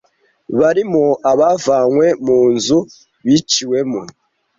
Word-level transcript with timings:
barimo 0.59 1.05
abavanywe 1.31 2.07
mu 2.25 2.39
nzu 2.53 2.77
biciwemo, 3.25 4.01